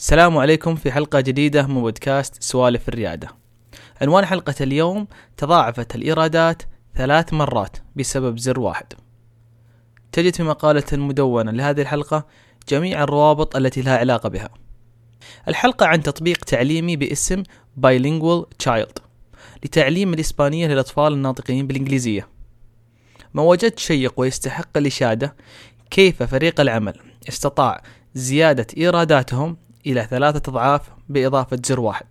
السلام 0.00 0.38
عليكم 0.38 0.74
في 0.74 0.92
حلقة 0.92 1.20
جديدة 1.20 1.66
من 1.66 1.74
بودكاست 1.74 2.42
سوالف 2.42 2.88
الريادة. 2.88 3.28
عنوان 4.02 4.24
حلقة 4.24 4.54
اليوم 4.60 5.06
تضاعفت 5.36 5.94
الإيرادات 5.94 6.62
ثلاث 6.94 7.32
مرات 7.32 7.76
بسبب 7.96 8.38
زر 8.38 8.60
واحد. 8.60 8.86
تجد 10.12 10.36
في 10.36 10.42
مقالة 10.42 10.84
مدونة 10.92 11.50
لهذه 11.50 11.80
الحلقة 11.80 12.26
جميع 12.68 13.02
الروابط 13.02 13.56
التي 13.56 13.82
لها 13.82 13.98
علاقة 13.98 14.28
بها. 14.28 14.48
الحلقة 15.48 15.86
عن 15.86 16.02
تطبيق 16.02 16.44
تعليمي 16.44 16.96
باسم 16.96 17.42
Bilingual 17.86 18.44
Child 18.64 19.02
لتعليم 19.64 20.14
الإسبانية 20.14 20.66
للأطفال 20.66 21.12
الناطقين 21.12 21.66
بالإنجليزية. 21.66 22.28
ما 23.34 23.42
وجدت 23.42 23.78
شيق 23.78 24.12
ويستحق 24.16 24.76
الإشادة 24.76 25.36
كيف 25.90 26.22
فريق 26.22 26.60
العمل 26.60 27.00
استطاع 27.28 27.82
زيادة 28.14 28.66
إيراداتهم 28.76 29.56
إلى 29.86 30.06
ثلاثة 30.10 30.50
أضعاف 30.50 30.82
بإضافة 31.08 31.58
زر 31.64 31.80
واحد. 31.80 32.06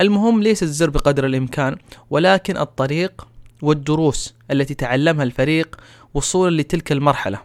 المهم 0.00 0.42
ليس 0.42 0.62
الزر 0.62 0.90
بقدر 0.90 1.26
الإمكان 1.26 1.76
ولكن 2.10 2.56
الطريق 2.56 3.26
والدروس 3.62 4.34
التي 4.50 4.74
تعلمها 4.74 5.24
الفريق 5.24 5.80
وصولا 6.14 6.62
لتلك 6.62 6.92
المرحلة 6.92 7.40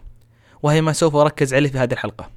وهي 0.62 0.80
ما 0.80 0.92
سوف 0.92 1.16
أركز 1.16 1.54
عليه 1.54 1.70
في 1.70 1.78
هذه 1.78 1.92
الحلقة. 1.92 2.30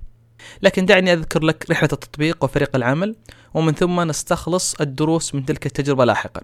لكن 0.61 0.85
دعني 0.85 1.13
أذكر 1.13 1.43
لك 1.43 1.65
رحلة 1.71 1.89
التطبيق 1.93 2.43
وفريق 2.43 2.75
العمل 2.75 3.15
ومن 3.53 3.73
ثم 3.73 4.01
نستخلص 4.01 4.75
الدروس 4.81 5.35
من 5.35 5.45
تلك 5.45 5.65
التجربة 5.65 6.05
لاحقا. 6.05 6.41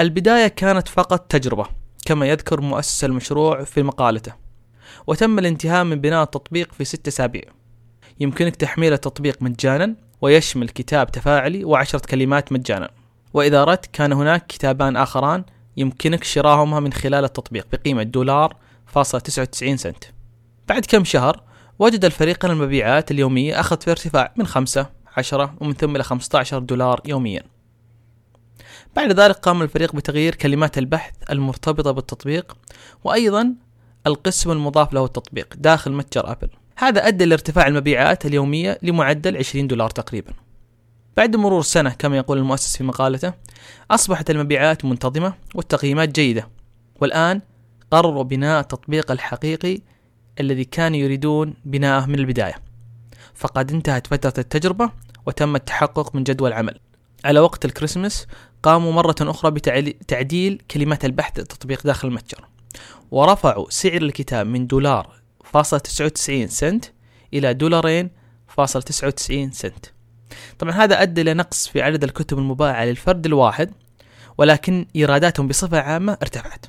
البداية 0.00 0.48
كانت 0.48 0.88
فقط 0.88 1.20
تجربة 1.20 1.66
كما 2.06 2.26
يذكر 2.26 2.60
مؤسس 2.60 3.04
المشروع 3.04 3.64
في 3.64 3.82
مقالته 3.82 4.32
وتم 5.06 5.38
الانتهاء 5.38 5.84
من 5.84 6.00
بناء 6.00 6.22
التطبيق 6.22 6.72
في 6.72 6.84
ست 6.84 7.08
أسابيع. 7.08 7.44
يمكنك 8.20 8.56
تحميل 8.56 8.92
التطبيق 8.92 9.42
مجانا 9.42 9.96
ويشمل 10.20 10.68
كتاب 10.68 11.12
تفاعلي 11.12 11.64
وعشرة 11.64 12.02
كلمات 12.10 12.52
مجانا. 12.52 12.90
وإذا 13.34 13.62
أردت 13.62 13.86
كان 13.86 14.12
هناك 14.12 14.46
كتابان 14.46 14.96
آخران 14.96 15.44
يمكنك 15.76 16.24
شراهما 16.24 16.80
من 16.80 16.92
خلال 16.92 17.24
التطبيق 17.24 17.66
بقيمة 17.72 18.02
دولار 18.02 18.56
فاصلة 18.86 19.20
تسعة 19.20 19.42
وتسعين 19.42 19.76
سنت. 19.76 20.04
بعد 20.68 20.84
كم 20.84 21.04
شهر 21.04 21.42
وجد 21.78 22.04
الفريق 22.04 22.44
أن 22.44 22.50
المبيعات 22.50 23.10
اليومية 23.10 23.60
أخذت 23.60 23.82
في 23.82 23.90
ارتفاع 23.90 24.34
من 24.36 24.46
خمسة 24.46 24.86
عشرة 25.16 25.54
ومن 25.60 25.72
ثم 25.72 25.96
إلى 25.96 26.04
خمسة 26.04 26.38
عشر 26.38 26.58
دولار 26.58 27.00
يوميا. 27.04 27.42
بعد 28.96 29.20
ذلك 29.20 29.36
قام 29.36 29.62
الفريق 29.62 29.96
بتغيير 29.96 30.34
كلمات 30.34 30.78
البحث 30.78 31.14
المرتبطة 31.30 31.90
بالتطبيق 31.90 32.56
وأيضا 33.04 33.54
القسم 34.06 34.50
المضاف 34.50 34.92
له 34.92 35.04
التطبيق 35.04 35.54
داخل 35.56 35.92
متجر 35.92 36.32
أبل. 36.32 36.48
هذا 36.78 37.08
أدى 37.08 37.24
لارتفاع 37.24 37.66
المبيعات 37.66 38.26
اليومية 38.26 38.78
لمعدل 38.82 39.36
20 39.36 39.66
دولار 39.66 39.90
تقريبا. 39.90 40.32
بعد 41.16 41.36
مرور 41.36 41.62
سنة 41.62 41.90
كما 41.90 42.16
يقول 42.16 42.38
المؤسس 42.38 42.76
في 42.76 42.84
مقالته 42.84 43.32
أصبحت 43.90 44.30
المبيعات 44.30 44.84
منتظمة 44.84 45.34
والتقييمات 45.54 46.08
جيدة. 46.08 46.48
والآن 47.00 47.40
قرروا 47.90 48.22
بناء 48.22 48.60
التطبيق 48.60 49.10
الحقيقي 49.10 49.78
الذي 50.40 50.64
كانوا 50.64 50.98
يريدون 50.98 51.54
بناءه 51.64 52.06
من 52.06 52.14
البداية. 52.18 52.54
فقد 53.34 53.72
انتهت 53.72 54.06
فترة 54.06 54.34
التجربة 54.38 54.90
وتم 55.26 55.56
التحقق 55.56 56.16
من 56.16 56.24
جدول 56.24 56.48
العمل 56.48 56.78
على 57.24 57.40
وقت 57.40 57.64
الكريسماس 57.64 58.26
قاموا 58.62 58.92
مرة 58.92 59.16
أخرى 59.20 59.50
بتعديل 59.50 60.62
كلمات 60.70 61.04
البحث 61.04 61.38
التطبيق 61.38 61.82
داخل 61.86 62.08
المتجر. 62.08 62.44
ورفعوا 63.10 63.66
سعر 63.70 64.02
الكتاب 64.02 64.46
من 64.46 64.66
دولار 64.66 65.25
فاصلة 65.52 65.80
تسعة 65.80 66.06
وتسعين 66.06 66.48
سنت 66.48 66.84
إلى 67.34 67.54
دولارين 67.54 68.10
فاصل 68.48 68.82
تسعة 68.82 69.08
وتسعين 69.08 69.50
سنت. 69.50 69.86
طبعا 70.58 70.72
هذا 70.72 71.02
أدى 71.02 71.20
إلى 71.20 71.34
نقص 71.34 71.68
في 71.68 71.82
عدد 71.82 72.04
الكتب 72.04 72.38
المباعة 72.38 72.84
للفرد 72.84 73.26
الواحد 73.26 73.70
ولكن 74.38 74.86
إيراداتهم 74.96 75.48
بصفة 75.48 75.80
عامة 75.80 76.12
ارتفعت 76.22 76.66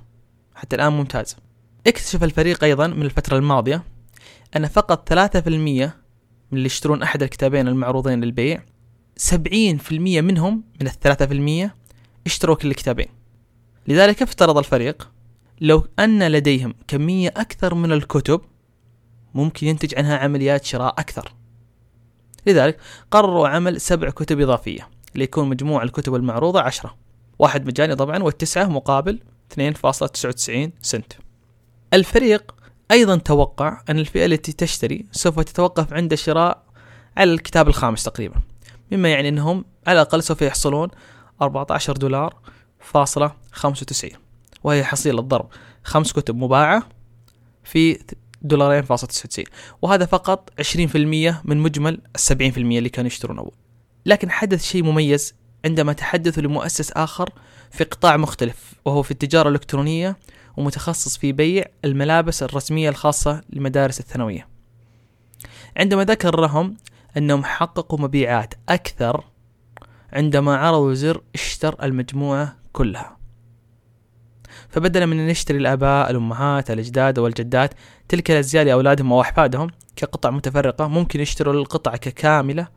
حتى 0.55 0.75
الآن 0.75 0.93
ممتاز 0.93 1.35
اكتشف 1.87 2.23
الفريق 2.23 2.63
أيضا 2.63 2.87
من 2.87 3.01
الفترة 3.01 3.37
الماضية 3.37 3.83
أن 4.55 4.67
فقط 4.67 5.09
ثلاثة 5.09 5.41
في 5.41 5.49
المية 5.49 5.97
من 6.51 6.57
اللي 6.57 6.65
يشترون 6.65 7.03
أحد 7.03 7.23
الكتابين 7.23 7.67
المعروضين 7.67 8.23
للبيع 8.23 8.63
سبعين 9.17 9.77
في 9.77 9.91
المية 9.91 10.21
منهم 10.21 10.63
من 10.81 10.87
الثلاثة 10.87 11.25
في 11.25 11.33
المية 11.33 11.75
اشتروا 12.25 12.55
كل 12.55 12.67
الكتابين. 12.67 13.07
لذلك 13.87 14.21
افترض 14.21 14.57
الفريق 14.57 15.11
لو 15.61 15.87
أن 15.99 16.27
لديهم 16.27 16.73
كمية 16.87 17.33
أكثر 17.37 17.75
من 17.75 17.91
الكتب 17.91 18.41
ممكن 19.37 19.67
ينتج 19.67 19.95
عنها 19.95 20.17
عمليات 20.17 20.65
شراء 20.65 20.93
أكثر. 20.97 21.33
لذلك 22.47 22.77
قرروا 23.11 23.47
عمل 23.47 23.81
سبع 23.81 24.09
كتب 24.09 24.39
إضافية 24.39 24.89
ليكون 25.15 25.49
مجموع 25.49 25.83
الكتب 25.83 26.15
المعروضة 26.15 26.61
عشرة. 26.61 26.95
واحد 27.39 27.65
مجاني 27.65 27.95
طبعا 27.95 28.23
والتسعة 28.23 28.65
مقابل 28.65 29.19
2.99 29.49 30.69
سنت. 30.81 31.13
الفريق 31.93 32.55
أيضا 32.91 33.17
توقع 33.17 33.81
أن 33.89 33.99
الفئة 33.99 34.25
التي 34.25 34.53
تشتري 34.53 35.05
سوف 35.11 35.39
تتوقف 35.39 35.93
عند 35.93 36.11
الشراء 36.11 36.63
على 37.17 37.33
الكتاب 37.33 37.67
الخامس 37.67 38.03
تقريبا. 38.03 38.35
مما 38.91 39.09
يعني 39.09 39.29
أنهم 39.29 39.65
على 39.87 40.01
الأقل 40.01 40.23
سوف 40.23 40.41
يحصلون 40.41 40.89
14 41.41 41.93
دولار 41.93 42.35
فاصلة 42.79 43.31
95 43.51 44.11
وهي 44.63 44.83
حصيلة 44.83 45.21
ضرب 45.21 45.49
خمس 45.83 46.13
كتب 46.13 46.35
مباعة 46.35 46.83
في 47.63 47.99
دولارين 48.47 48.81
فاصلة 48.81 49.09
تسعة 49.09 49.25
وتسعين 49.25 49.47
وهذا 49.81 50.05
فقط 50.05 50.49
عشرين 50.59 50.87
في 50.87 50.97
المية 50.97 51.41
من 51.45 51.57
مجمل 51.57 52.01
في 52.51 52.57
المية 52.57 52.77
اللي 52.77 52.89
كانوا 52.89 53.07
يشترون 53.07 53.37
أول 53.37 53.51
لكن 54.05 54.31
حدث 54.31 54.63
شيء 54.63 54.83
مميز 54.83 55.35
عندما 55.65 55.93
تحدثوا 55.93 56.43
لمؤسس 56.43 56.91
آخر 56.91 57.29
في 57.71 57.83
قطاع 57.83 58.17
مختلف 58.17 58.73
وهو 58.85 59.03
في 59.03 59.11
التجارة 59.11 59.49
الإلكترونية 59.49 60.17
ومتخصص 60.57 61.17
في 61.17 61.31
بيع 61.31 61.65
الملابس 61.85 62.43
الرسمية 62.43 62.89
الخاصة 62.89 63.41
لمدارس 63.49 63.99
الثانوية. 63.99 64.47
عندما 65.77 66.03
ذكر 66.03 66.39
لهم 66.39 66.77
أنهم 67.17 67.43
حققوا 67.43 67.99
مبيعات 67.99 68.53
أكثر 68.69 69.23
عندما 70.13 70.57
عرضوا 70.57 70.93
زر 70.93 71.21
اشتر 71.35 71.83
المجموعة 71.83 72.55
كلها. 72.73 73.16
فبدلا 74.69 75.05
من 75.05 75.19
أن 75.19 75.29
يشتري 75.29 75.57
الآباء 75.57 76.11
الأمهات 76.11 76.71
الأجداد 76.71 77.19
والجدات 77.19 77.73
تلك 78.09 78.31
الأزياء 78.31 78.65
لأولادهم 78.65 79.13
أو 79.13 79.21
أحفادهم 79.21 79.69
كقطع 79.95 80.29
متفرقة 80.29 80.87
ممكن 80.87 81.19
يشتروا 81.19 81.53
القطعة 81.53 81.97
ككاملة 81.97 82.67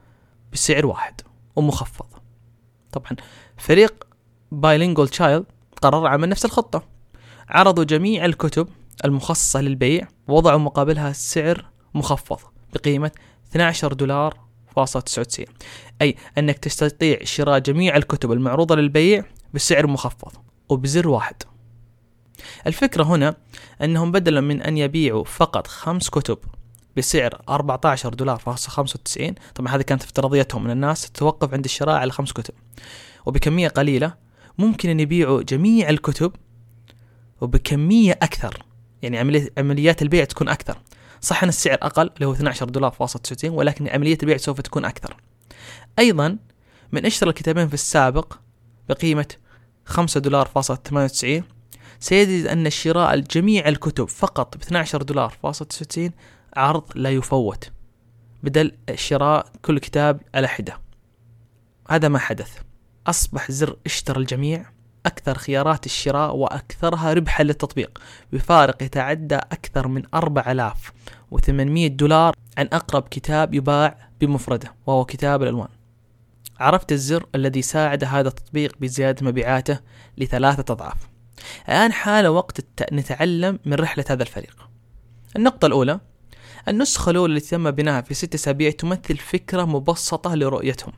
بسعر 0.52 0.86
واحد 0.86 1.20
ومخفض 1.56 2.06
طبعا 2.92 3.10
فريق 3.56 4.06
Bilingual 4.52 5.08
Child 5.08 5.44
قرر 5.82 6.06
عمل 6.06 6.28
نفس 6.28 6.44
الخطة. 6.44 6.82
عرضوا 7.48 7.84
جميع 7.84 8.24
الكتب 8.24 8.68
المخصصة 9.04 9.60
للبيع 9.60 10.08
ووضعوا 10.28 10.58
مقابلها 10.58 11.12
سعر 11.12 11.64
مخفض 11.94 12.38
بقيمة 12.74 13.10
12 13.50 13.92
دولار 13.92 14.38
فاصلة 14.76 15.02
99 15.02 15.46
أي 16.02 16.16
أنك 16.38 16.58
تستطيع 16.58 17.18
شراء 17.24 17.58
جميع 17.58 17.96
الكتب 17.96 18.32
المعروضة 18.32 18.76
للبيع 18.76 19.24
بسعر 19.54 19.86
مخفض 19.86 20.32
وبزر 20.68 21.08
واحد. 21.08 21.36
الفكرة 22.66 23.02
هنا 23.02 23.34
أنهم 23.82 24.12
بدلا 24.12 24.40
من 24.40 24.62
أن 24.62 24.78
يبيعوا 24.78 25.24
فقط 25.24 25.66
خمس 25.66 26.10
كتب 26.10 26.38
بسعر 26.96 27.42
14 27.48 28.14
دولار 28.14 28.36
فاصلة 28.36 28.74
95 28.74 29.34
طبعا 29.54 29.76
هذه 29.76 29.82
كانت 29.82 30.02
افتراضيتهم 30.02 30.64
من 30.64 30.70
الناس 30.70 31.10
تتوقف 31.10 31.54
عند 31.54 31.64
الشراء 31.64 31.94
على 31.94 32.10
خمس 32.10 32.32
كتب. 32.32 32.54
وبكمية 33.26 33.68
قليلة 33.68 34.14
ممكن 34.58 34.88
أن 34.88 35.00
يبيعوا 35.00 35.42
جميع 35.42 35.88
الكتب 35.88 36.32
وبكمية 37.40 38.12
أكثر. 38.12 38.62
يعني 39.02 39.18
عمليات 39.58 40.02
البيع 40.02 40.24
تكون 40.24 40.48
أكثر. 40.48 40.78
صح 41.20 41.42
أن 41.42 41.48
السعر 41.48 41.78
أقل 41.82 42.10
اللي 42.14 42.26
هو 42.26 42.32
12 42.32 42.68
دولار 42.68 42.90
فاصلة 42.90 43.22
99 43.22 43.58
ولكن 43.58 43.88
عملية 43.88 44.18
البيع 44.22 44.36
سوف 44.36 44.60
تكون 44.60 44.84
أكثر. 44.84 45.16
أيضا 45.98 46.38
من 46.92 47.06
أشترى 47.06 47.30
الكتابين 47.30 47.68
في 47.68 47.74
السابق 47.74 48.32
بقيمة 48.88 49.26
5 49.84 50.20
دولار 50.20 50.46
فاصلة 50.46 50.78
98 50.88 51.42
سيجد 52.00 52.46
أن 52.46 52.70
شراء 52.70 53.18
جميع 53.18 53.68
الكتب 53.68 54.08
فقط 54.08 54.56
ب 54.56 54.60
12 54.60 55.02
دولار 55.02 55.36
فاصلة 55.42 55.68
99 55.68 56.10
عرض 56.56 56.84
لا 56.94 57.10
يفوت 57.10 57.70
بدل 58.42 58.72
شراء 58.94 59.46
كل 59.62 59.78
كتاب 59.78 60.20
على 60.34 60.48
حدة. 60.48 60.78
هذا 61.90 62.08
ما 62.08 62.18
حدث. 62.18 62.58
أصبح 63.06 63.50
زر 63.50 63.76
اشترى 63.86 64.20
الجميع 64.20 64.66
أكثر 65.06 65.38
خيارات 65.38 65.86
الشراء 65.86 66.36
وأكثرها 66.36 67.12
ربحا 67.12 67.44
للتطبيق. 67.44 67.98
بفارق 68.32 68.82
يتعدى 68.82 69.36
أكثر 69.36 69.88
من 69.88 70.02
4800 70.14 71.88
دولار 71.88 72.34
عن 72.58 72.68
أقرب 72.72 73.02
كتاب 73.02 73.54
يباع 73.54 74.08
بمفرده 74.20 74.74
وهو 74.86 75.04
كتاب 75.04 75.42
الألوان. 75.42 75.68
عرفت 76.60 76.92
الزر 76.92 77.26
الذي 77.34 77.62
ساعد 77.62 78.04
هذا 78.04 78.28
التطبيق 78.28 78.76
بزيادة 78.80 79.26
مبيعاته 79.26 79.78
لثلاثة 80.18 80.72
أضعاف. 80.72 81.09
الآن 81.68 81.92
حان 81.92 82.26
وقت 82.26 82.82
نتعلم 82.92 83.58
من 83.64 83.74
رحلة 83.74 84.04
هذا 84.10 84.22
الفريق. 84.22 84.68
النقطة 85.36 85.66
الأولى 85.66 86.00
النسخة 86.68 87.10
الأولى 87.10 87.36
التي 87.36 87.50
تم 87.50 87.70
بناءها 87.70 88.00
في 88.00 88.14
ست 88.14 88.34
أسابيع 88.34 88.70
تمثل 88.70 89.16
فكرة 89.16 89.64
مبسطة 89.64 90.34
لرؤيتهم 90.34 90.92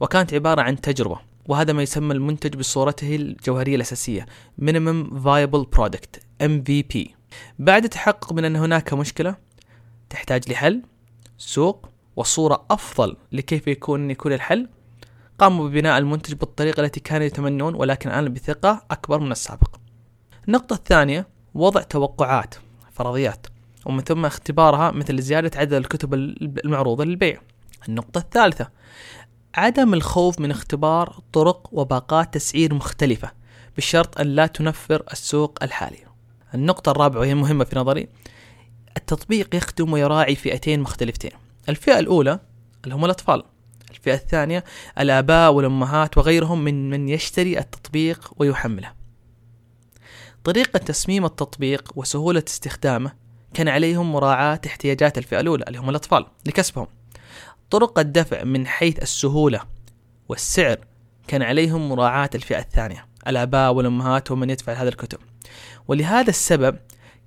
وكانت 0.00 0.34
عبارة 0.34 0.62
عن 0.62 0.80
تجربة 0.80 1.18
وهذا 1.48 1.72
ما 1.72 1.82
يسمى 1.82 2.14
المنتج 2.14 2.56
بصورته 2.56 3.16
الجوهرية 3.16 3.76
الأساسية 3.76 4.26
Minimum 4.62 5.10
Viable 5.24 5.78
Product 5.78 6.20
MVP 6.42 7.08
بعد 7.58 7.84
التحقق 7.84 8.32
من 8.32 8.44
أن 8.44 8.56
هناك 8.56 8.92
مشكلة 8.92 9.36
تحتاج 10.10 10.50
لحل 10.50 10.82
سوق 11.38 11.88
وصورة 12.16 12.66
أفضل 12.70 13.16
لكيف 13.32 13.66
يكون 13.68 14.10
يكون 14.10 14.32
الحل 14.32 14.68
قاموا 15.38 15.68
ببناء 15.68 15.98
المنتج 15.98 16.34
بالطريقة 16.34 16.80
التي 16.80 17.00
كانوا 17.00 17.26
يتمنون 17.26 17.74
ولكن 17.74 18.10
الآن 18.10 18.32
بثقة 18.32 18.84
أكبر 18.90 19.18
من 19.18 19.32
السابق. 19.32 19.76
النقطة 20.48 20.74
الثانية 20.74 21.28
وضع 21.54 21.82
توقعات 21.82 22.54
فرضيات 22.92 23.46
ومن 23.86 24.00
ثم 24.00 24.24
اختبارها 24.24 24.90
مثل 24.90 25.22
زيادة 25.22 25.60
عدد 25.60 25.72
الكتب 25.72 26.14
المعروضة 26.14 27.04
للبيع. 27.04 27.40
النقطة 27.88 28.18
الثالثة 28.18 28.70
عدم 29.54 29.94
الخوف 29.94 30.40
من 30.40 30.50
اختبار 30.50 31.20
طرق 31.32 31.68
وباقات 31.72 32.34
تسعير 32.34 32.74
مختلفة 32.74 33.30
بشرط 33.76 34.20
أن 34.20 34.26
لا 34.26 34.46
تنفر 34.46 35.02
السوق 35.12 35.58
الحالي. 35.62 35.98
النقطة 36.54 36.90
الرابعة 36.90 37.20
وهي 37.20 37.34
مهمة 37.34 37.64
في 37.64 37.78
نظري 37.78 38.08
التطبيق 38.96 39.54
يخدم 39.54 39.92
ويراعي 39.92 40.36
فئتين 40.36 40.80
مختلفتين. 40.80 41.30
الفئة 41.68 41.98
الأولى 41.98 42.40
اللي 42.84 42.94
هم 42.94 43.04
الأطفال. 43.04 43.42
الفئة 43.90 44.14
الثانية 44.14 44.64
الآباء 44.98 45.52
والأمهات 45.52 46.18
وغيرهم 46.18 46.64
من 46.64 46.90
من 46.90 47.08
يشتري 47.08 47.58
التطبيق 47.58 48.32
ويحمله. 48.36 48.92
طريقة 50.44 50.78
تصميم 50.78 51.24
التطبيق 51.24 51.92
وسهولة 51.96 52.42
استخدامه 52.48 53.12
كان 53.54 53.68
عليهم 53.68 54.12
مراعاة 54.12 54.60
احتياجات 54.66 55.18
الفئة 55.18 55.40
الأولى 55.40 55.64
اللي 55.68 55.78
هم 55.78 55.90
الأطفال 55.90 56.26
لكسبهم. 56.46 56.86
طرق 57.70 57.98
الدفع 57.98 58.44
من 58.44 58.66
حيث 58.66 59.02
السهولة 59.02 59.60
والسعر 60.28 60.78
كان 61.28 61.42
عليهم 61.42 61.88
مراعاة 61.88 62.30
الفئة 62.34 62.58
الثانية 62.58 63.06
الآباء 63.26 63.72
والأمهات 63.72 64.30
ومن 64.30 64.50
يدفع 64.50 64.72
هذا 64.72 64.88
الكتب. 64.88 65.18
ولهذا 65.88 66.30
السبب 66.30 66.76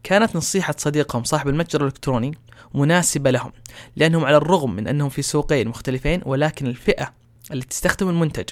كانت 0.03 0.35
نصيحة 0.35 0.75
صديقهم 0.77 1.23
صاحب 1.23 1.47
المتجر 1.47 1.81
الإلكتروني 1.81 2.37
مناسبة 2.73 3.31
لهم 3.31 3.51
لأنهم 3.95 4.25
على 4.25 4.37
الرغم 4.37 4.75
من 4.75 4.87
أنهم 4.87 5.09
في 5.09 5.21
سوقين 5.21 5.67
مختلفين 5.67 6.21
ولكن 6.25 6.67
الفئة 6.67 7.13
التي 7.53 7.67
تستخدم 7.67 8.09
المنتج 8.09 8.49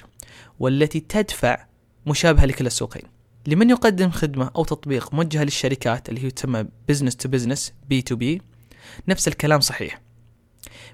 والتي 0.58 1.00
تدفع 1.00 1.66
مشابهة 2.06 2.44
لكلا 2.44 2.66
السوقين. 2.66 3.02
لمن 3.46 3.70
يقدم 3.70 4.10
خدمة 4.10 4.50
أو 4.56 4.64
تطبيق 4.64 5.14
موجهة 5.14 5.44
للشركات 5.44 6.08
اللي 6.08 6.24
هي 6.24 6.30
تسمى 6.30 6.64
business 6.88 7.16
to 7.16 7.28
business 7.28 7.72
B2B 7.88 8.42
نفس 9.08 9.28
الكلام 9.28 9.60
صحيح. 9.60 10.00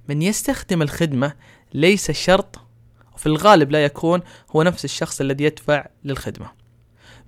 من 0.09 0.23
يستخدم 0.23 0.83
الخدمة 0.83 1.33
ليس 1.75 2.11
شرط 2.11 2.61
وفي 3.15 3.27
الغالب 3.27 3.71
لا 3.71 3.85
يكون 3.85 4.23
هو 4.57 4.63
نفس 4.63 4.85
الشخص 4.85 5.21
الذي 5.21 5.45
يدفع 5.45 5.87
للخدمة. 6.05 6.64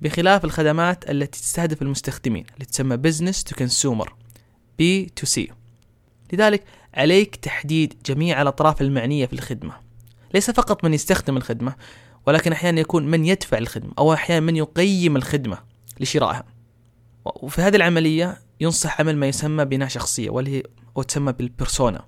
بخلاف 0.03 0.45
الخدمات 0.45 1.11
التي 1.11 1.41
تستهدف 1.41 1.83
المستخدمين 1.83 2.45
اللي 2.55 2.65
تسمى 2.65 2.97
business 2.97 3.45
to 3.45 3.57
consumer 3.57 4.15
B2C 4.79 5.51
لذلك 6.33 6.65
عليك 6.95 7.37
تحديد 7.37 7.95
جميع 8.07 8.43
الأطراف 8.43 8.83
المعنية 8.83 9.27
في 9.27 9.33
الخدمة. 9.33 9.73
ليس 10.35 10.51
فقط 10.51 10.85
من 10.85 10.95
يستخدم 10.95 11.37
الخدمة 11.37 11.75
ولكن 12.27 12.53
أحيانا 12.53 12.81
يكون 12.81 13.07
من 13.07 13.25
يدفع 13.25 13.59
الخدمة 13.59 13.93
أو 13.99 14.13
أحيانا 14.13 14.47
من 14.47 14.57
يقيم 14.57 15.17
الخدمة 15.17 15.59
لشرائها. 16.01 16.45
وفي 17.25 17.63
هذه 17.63 17.77
العملية 17.77 18.39
ينصح 18.61 19.01
عمل 19.01 19.17
ما 19.17 19.27
يسمى 19.27 19.65
بناء 19.65 19.89
شخصية 19.89 20.31
واللي 20.31 20.63
هو 20.99 21.03
تسمى 21.03 21.33
بال 21.33 21.49
persona 21.49 22.05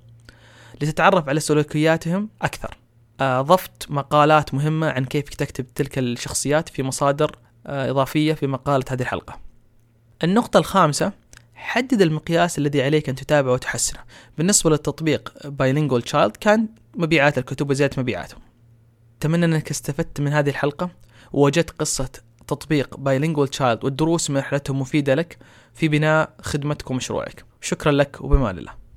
لتتعرف 0.82 1.28
على 1.28 1.40
سلوكياتهم 1.40 2.28
أكثر. 2.42 2.78
أضفت 3.20 3.90
مقالات 3.90 4.54
مهمة 4.54 4.90
عن 4.90 5.04
كيف 5.04 5.28
تكتب 5.28 5.66
تلك 5.74 5.98
الشخصيات 5.98 6.68
في 6.68 6.82
مصادر 6.82 7.36
إضافية 7.66 8.32
في 8.32 8.46
مقالة 8.46 8.84
هذه 8.90 9.00
الحلقة. 9.00 9.40
النقطة 10.24 10.58
الخامسة 10.58 11.12
حدد 11.54 12.02
المقياس 12.02 12.58
الذي 12.58 12.82
عليك 12.82 13.08
أن 13.08 13.14
تتابعه 13.14 13.52
وتحسنه. 13.52 14.00
بالنسبة 14.38 14.70
للتطبيق 14.70 15.32
Bilingual 15.46 16.02
Child 16.10 16.32
كان 16.40 16.68
مبيعات 16.96 17.38
الكتب 17.38 17.70
وزيادة 17.70 18.02
مبيعاتهم. 18.02 18.40
أتمنى 19.18 19.44
أنك 19.44 19.70
استفدت 19.70 20.20
من 20.20 20.32
هذه 20.32 20.48
الحلقة. 20.48 20.90
ووجدت 21.32 21.70
قصة 21.70 22.10
تطبيق 22.46 22.96
Bilingual 22.96 23.48
Child 23.58 23.84
والدروس 23.84 24.30
من 24.30 24.36
رحلتهم 24.36 24.80
مفيدة 24.80 25.14
لك 25.14 25.38
في 25.74 25.88
بناء 25.88 26.34
خدمتك 26.42 26.90
ومشروعك. 26.90 27.44
شكرا 27.60 27.92
لك 27.92 28.20
وبما 28.20 28.50
الله 28.50 28.87